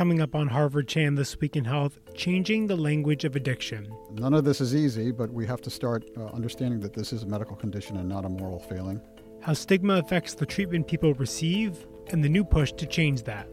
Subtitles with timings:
[0.00, 3.86] Coming up on Harvard Chan This Week in Health, changing the language of addiction.
[4.12, 7.22] None of this is easy, but we have to start uh, understanding that this is
[7.22, 8.98] a medical condition and not a moral failing.
[9.42, 13.46] How stigma affects the treatment people receive, and the new push to change that.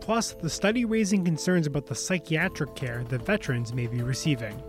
[0.00, 4.62] Plus, the study raising concerns about the psychiatric care that veterans may be receiving.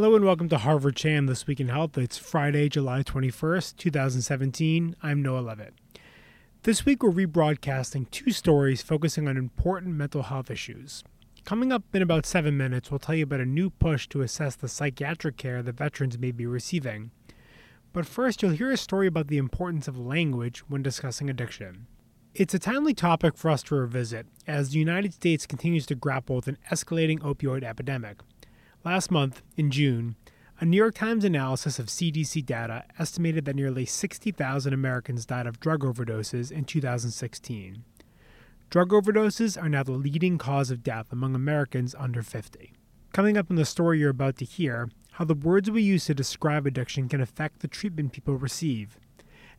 [0.00, 1.98] Hello and welcome to Harvard Chan This Week in Health.
[1.98, 4.96] It's Friday, July 21st, 2017.
[5.02, 5.74] I'm Noah Levitt.
[6.62, 11.04] This week we're rebroadcasting two stories focusing on important mental health issues.
[11.44, 14.56] Coming up in about seven minutes, we'll tell you about a new push to assess
[14.56, 17.10] the psychiatric care that veterans may be receiving.
[17.92, 21.86] But first, you'll hear a story about the importance of language when discussing addiction.
[22.34, 26.36] It's a timely topic for us to revisit as the United States continues to grapple
[26.36, 28.20] with an escalating opioid epidemic.
[28.82, 30.16] Last month, in June,
[30.58, 35.60] a New York Times analysis of CDC data estimated that nearly 60,000 Americans died of
[35.60, 37.84] drug overdoses in 2016.
[38.70, 42.72] Drug overdoses are now the leading cause of death among Americans under 50.
[43.12, 46.14] Coming up in the story you're about to hear, how the words we use to
[46.14, 48.98] describe addiction can affect the treatment people receive,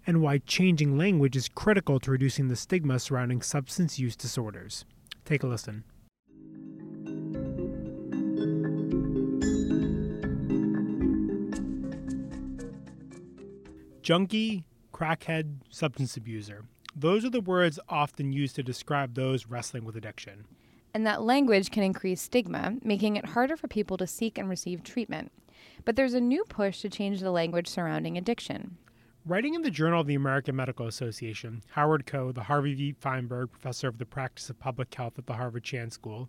[0.08, 4.84] and why changing language is critical to reducing the stigma surrounding substance use disorders.
[5.26, 5.84] Take a listen.
[14.02, 16.66] Junkie, crackhead, substance abuser.
[16.96, 20.46] Those are the words often used to describe those wrestling with addiction.
[20.94, 24.84] And that language can increase stigma, making it harder for people to seek and receive
[24.84, 25.32] treatment.
[25.86, 28.78] But there's a new push to change the language surrounding addiction.
[29.24, 32.96] Writing in the Journal of the American Medical Association, Howard Koh, the Harvey V.
[33.00, 36.28] Fineberg Professor of the Practice of Public Health at the Harvard Chan School,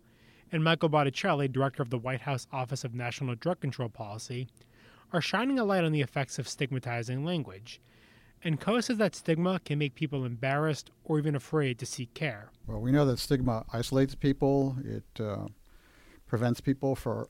[0.52, 4.46] and Michael Botticelli, Director of the White House Office of National Drug Control Policy,
[5.12, 7.80] are shining a light on the effects of stigmatizing language.
[8.44, 12.50] And Koh says that stigma can make people embarrassed or even afraid to seek care.
[12.66, 14.76] Well, we know that stigma isolates people.
[14.84, 15.46] It uh,
[16.26, 17.28] prevents people for,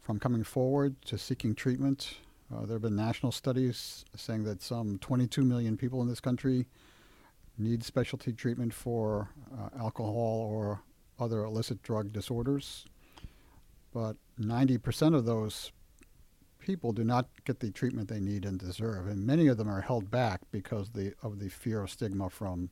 [0.00, 2.18] from coming forward to seeking treatment.
[2.54, 6.66] Uh, there have been national studies saying that some 22 million people in this country
[7.58, 10.82] need specialty treatment for uh, alcohol or
[11.18, 12.84] other illicit drug disorders.
[13.92, 15.72] But 90% of those
[16.66, 19.80] people do not get the treatment they need and deserve, and many of them are
[19.80, 22.70] held back because the, of the fear of stigma from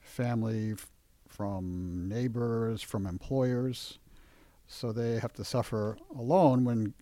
[0.00, 0.90] family, f-
[1.26, 3.98] from neighbors, from employers.
[4.66, 6.92] So they have to suffer alone when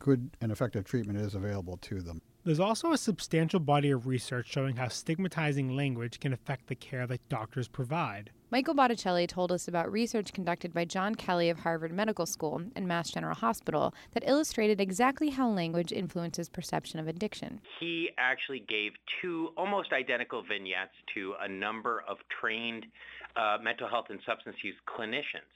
[0.00, 2.20] good and effective treatment is available to them.
[2.46, 7.04] There's also a substantial body of research showing how stigmatizing language can affect the care
[7.08, 8.30] that doctors provide.
[8.52, 12.86] Michael Botticelli told us about research conducted by John Kelly of Harvard Medical School and
[12.86, 17.60] Mass General Hospital that illustrated exactly how language influences perception of addiction.
[17.80, 22.86] He actually gave two almost identical vignettes to a number of trained
[23.34, 25.50] uh, mental health and substance use clinicians.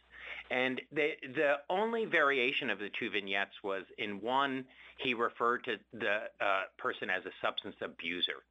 [0.51, 4.65] And the, the only variation of the two vignettes was in one,
[4.99, 8.43] he referred to the uh, person as a substance abuser.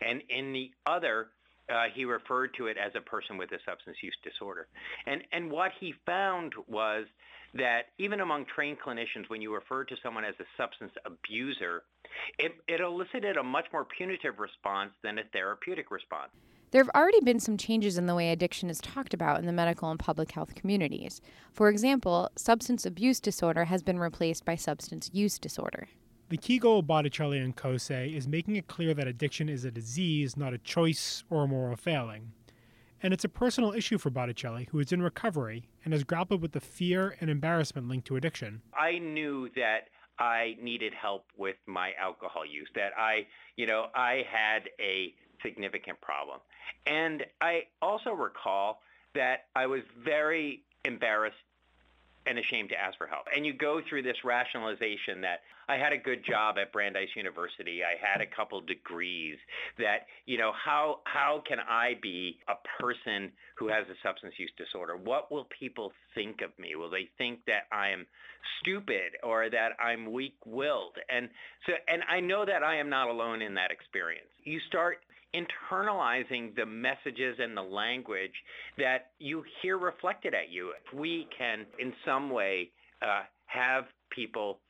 [0.00, 1.28] And in the other,
[1.68, 4.68] uh, he referred to it as a person with a substance use disorder.
[5.06, 7.06] And, and what he found was
[7.54, 11.82] that even among trained clinicians, when you refer to someone as a substance abuser,
[12.38, 16.30] it, it elicited a much more punitive response than a therapeutic response.
[16.70, 19.52] There have already been some changes in the way addiction is talked about in the
[19.52, 21.22] medical and public health communities.
[21.50, 25.88] For example, substance abuse disorder has been replaced by substance use disorder.
[26.28, 29.70] The key goal of Botticelli and Koh is making it clear that addiction is a
[29.70, 32.32] disease, not a choice or a moral failing.
[33.02, 36.52] And it's a personal issue for Botticelli, who is in recovery and has grappled with
[36.52, 38.60] the fear and embarrassment linked to addiction.
[38.78, 44.24] I knew that I needed help with my alcohol use, that I, you know, I
[44.30, 46.40] had a significant problem.
[46.86, 48.80] And I also recall
[49.14, 51.36] that I was very embarrassed
[52.26, 53.26] and ashamed to ask for help.
[53.34, 57.82] And you go through this rationalization that I had a good job at Brandeis University.
[57.82, 59.36] I had a couple degrees
[59.78, 64.52] that, you know, how how can I be a person who has a substance use
[64.56, 64.96] disorder?
[64.96, 66.74] What will people think of me?
[66.74, 68.06] Will they think that I am
[68.60, 70.96] stupid or that I'm weak-willed?
[71.08, 71.28] And
[71.66, 74.28] so and I know that I am not alone in that experience.
[74.44, 74.98] You start
[75.34, 78.32] internalizing the messages and the language
[78.78, 80.70] that you hear reflected at you.
[80.70, 82.70] If we can, in some way,
[83.02, 84.60] uh, have people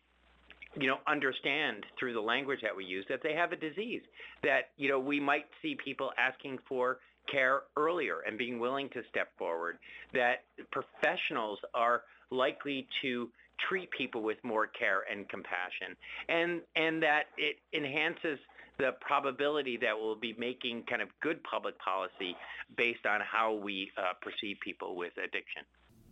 [0.77, 4.03] you know, understand through the language that we use that they have a disease.
[4.43, 6.99] That, you know, we might see people asking for
[7.31, 9.79] care earlier and being willing to step forward.
[10.13, 13.29] That professionals are likely to
[13.69, 15.97] treat people with more care and compassion.
[16.29, 18.39] And, and that it enhances
[18.79, 22.37] the probability that we'll be making kind of good public policy
[22.77, 25.63] based on how we uh, perceive people with addiction.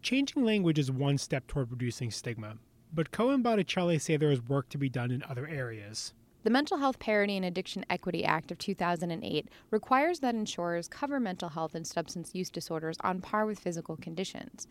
[0.02, 2.56] Changing language is one step toward reducing stigma,
[2.92, 6.12] but Koh and Botticelli say there is work to be done in other areas.
[6.42, 11.48] The Mental Health Parity and Addiction Equity Act of 2008 requires that insurers cover mental
[11.48, 14.66] health and substance use disorders on par with physical conditions.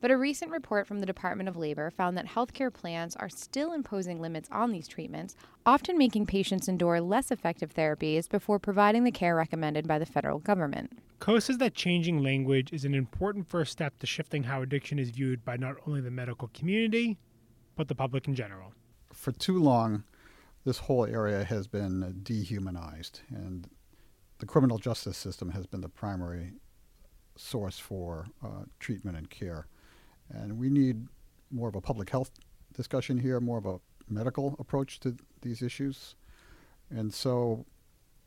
[0.00, 3.72] But a recent report from the Department of Labor found that healthcare plans are still
[3.72, 5.36] imposing limits on these treatments,
[5.66, 10.38] often making patients endure less effective therapies before providing the care recommended by the federal
[10.38, 10.98] government.
[11.18, 15.10] Koh says that changing language is an important first step to shifting how addiction is
[15.10, 17.18] viewed by not only the medical community,
[17.76, 18.72] but the public in general.
[19.12, 20.04] For too long,
[20.64, 23.68] this whole area has been dehumanized, and
[24.38, 26.54] the criminal justice system has been the primary
[27.36, 29.66] source for uh, treatment and care.
[30.32, 31.06] And we need
[31.50, 32.30] more of a public health
[32.74, 36.14] discussion here, more of a medical approach to these issues.
[36.90, 37.64] And so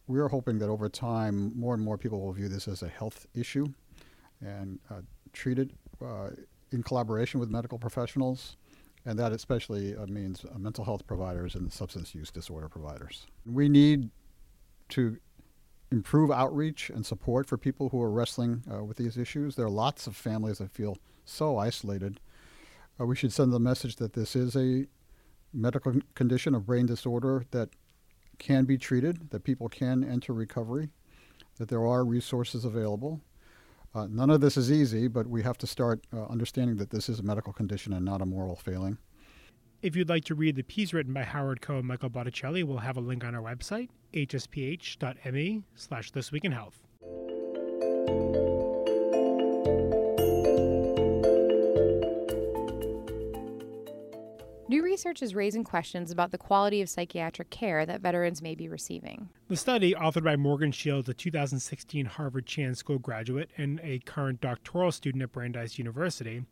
[0.07, 3.25] we're hoping that over time, more and more people will view this as a health
[3.33, 3.67] issue
[4.41, 5.01] and uh,
[5.31, 5.71] treat it
[6.03, 6.29] uh,
[6.71, 8.57] in collaboration with medical professionals.
[9.05, 13.27] And that especially uh, means uh, mental health providers and substance use disorder providers.
[13.45, 14.09] We need
[14.89, 15.17] to
[15.91, 19.55] improve outreach and support for people who are wrestling uh, with these issues.
[19.55, 22.19] There are lots of families that feel so isolated.
[22.99, 24.85] Uh, we should send the message that this is a
[25.53, 27.69] medical condition of brain disorder that
[28.39, 30.89] can be treated, that people can enter recovery,
[31.57, 33.21] that there are resources available.
[33.95, 37.09] Uh, none of this is easy, but we have to start uh, understanding that this
[37.09, 38.97] is a medical condition and not a moral failing.
[39.83, 42.77] If you'd like to read the piece written by Howard Koh and Michael Botticelli, we'll
[42.77, 46.31] have a link on our website, hsph.me slash This
[54.93, 59.27] research is raising questions about the quality of psychiatric care that veterans may be receiving.
[59.47, 64.39] The study, authored by Morgan Shields, a 2016 Harvard Chan School graduate and a current
[64.39, 66.43] doctoral student at Brandeis University,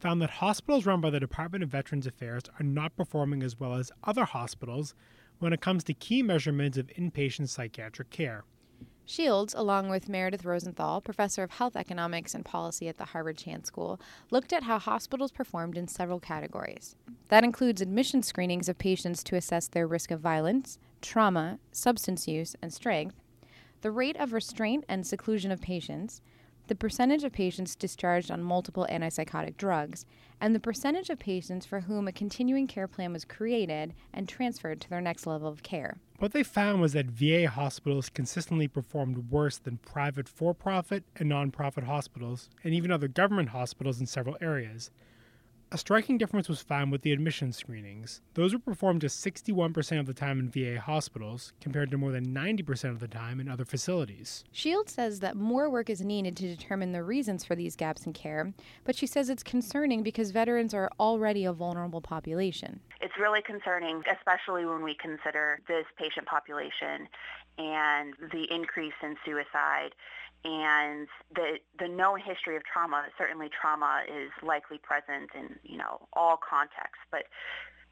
[0.00, 3.74] found that hospitals run by the Department of Veterans Affairs are not performing as well
[3.74, 4.94] as other hospitals
[5.38, 8.44] when it comes to key measurements of inpatient psychiatric care.
[9.06, 13.64] Shields, along with Meredith Rosenthal, professor of health economics and policy at the Harvard Chan
[13.64, 16.96] School, looked at how hospitals performed in several categories.
[17.28, 22.56] That includes admission screenings of patients to assess their risk of violence, trauma, substance use,
[22.62, 23.16] and strength,
[23.82, 26.22] the rate of restraint and seclusion of patients,
[26.66, 30.06] the percentage of patients discharged on multiple antipsychotic drugs,
[30.40, 34.80] and the percentage of patients for whom a continuing care plan was created and transferred
[34.80, 35.98] to their next level of care.
[36.18, 41.30] What they found was that VA hospitals consistently performed worse than private for profit and
[41.30, 44.90] nonprofit hospitals, and even other government hospitals in several areas.
[45.74, 48.20] A striking difference was found with the admission screenings.
[48.34, 52.32] Those were performed just 61% of the time in VA hospitals, compared to more than
[52.32, 54.44] 90% of the time in other facilities.
[54.52, 58.12] Shields says that more work is needed to determine the reasons for these gaps in
[58.12, 58.54] care,
[58.84, 62.78] but she says it's concerning because veterans are already a vulnerable population.
[63.00, 67.08] It's really concerning, especially when we consider this patient population
[67.58, 69.90] and the increase in suicide
[70.44, 73.06] and the the known history of trauma.
[73.16, 77.24] Certainly, trauma is likely present in you know all contexts, but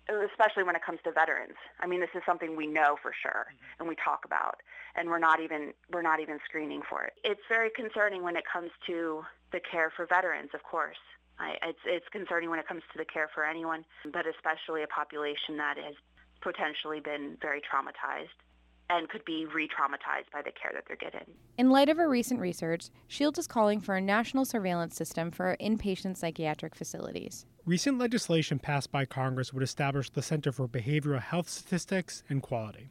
[0.08, 1.56] especially when it comes to veterans.
[1.80, 3.80] I mean, this is something we know for sure mm-hmm.
[3.80, 4.56] and we talk about,
[4.96, 7.14] and we're not even we're not even screening for it.
[7.24, 9.22] It's very concerning when it comes to
[9.52, 11.00] the care for veterans, of course.
[11.38, 14.88] I, it's it's concerning when it comes to the care for anyone, but especially a
[14.88, 15.94] population that has
[16.42, 18.36] potentially been very traumatized
[18.90, 21.26] and could be re-traumatized by the care that they're getting.
[21.56, 25.56] In light of her recent research, Shields is calling for a national surveillance system for
[25.60, 27.46] inpatient psychiatric facilities.
[27.64, 32.90] Recent legislation passed by Congress would establish the Center for Behavioral Health Statistics and Quality.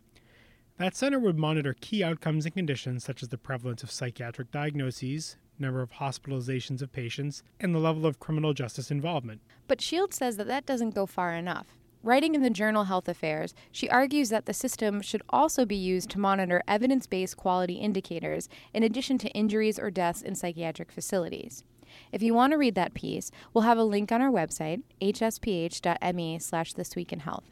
[0.78, 5.36] That center would monitor key outcomes and conditions such as the prevalence of psychiatric diagnoses,
[5.60, 9.42] number of hospitalizations of patients, and the level of criminal justice involvement.
[9.68, 11.68] But Shields says that that doesn't go far enough.
[12.04, 16.10] Writing in the journal Health Affairs, she argues that the system should also be used
[16.10, 21.64] to monitor evidence based quality indicators in addition to injuries or deaths in psychiatric facilities.
[22.12, 26.40] If you want to read that piece, we'll have a link on our website, hsph.me
[26.40, 27.52] slash this week in health.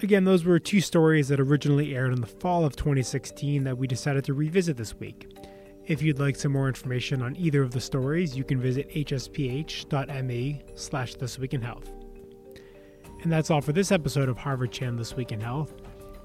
[0.00, 3.88] Again, those were two stories that originally aired in the fall of 2016 that we
[3.88, 5.33] decided to revisit this week.
[5.86, 10.62] If you'd like some more information on either of the stories, you can visit hsph.me
[10.74, 11.92] slash This Week in Health.
[13.22, 15.74] And that's all for this episode of Harvard Chan This Week in Health.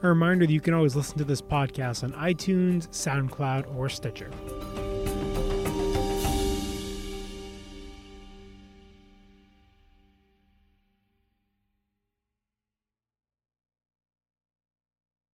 [0.02, 4.32] A reminder that you can always listen to this podcast on iTunes, SoundCloud, or Stitcher.